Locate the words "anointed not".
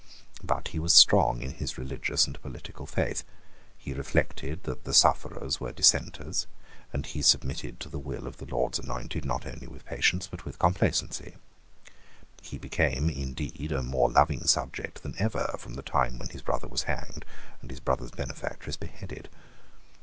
8.79-9.45